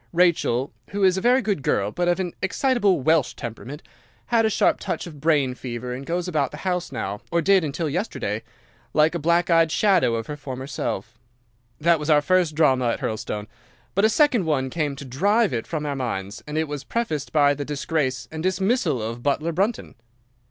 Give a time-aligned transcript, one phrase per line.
[0.13, 5.05] Rachel—who is a very good girl, but of an excitable Welsh temperament—had a sharp touch
[5.05, 9.71] of brain fever, and goes about the house now—or did until yesterday—like a black eyed
[9.71, 11.19] shadow of her former self.
[11.79, 13.45] That was our first drama at Hurlstone;
[13.93, 17.31] but a second one came to drive it from our minds, and it was prefaced
[17.31, 19.93] by the disgrace and dismissal of butler Brunton.